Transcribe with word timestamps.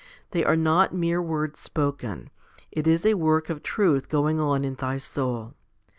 They 0.31 0.43
are 0.43 0.55
not 0.55 0.95
mere 0.95 1.21
words 1.21 1.59
spoken; 1.59 2.31
it 2.71 2.87
is 2.87 3.05
a 3.05 3.13
work 3.13 3.51
of 3.51 3.61
truth 3.61 4.09
going 4.09 4.39
on 4.39 4.65
in 4.65 4.73
thy 4.73 4.97
soul. 4.97 5.53